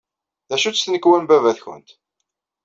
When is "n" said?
1.19-1.25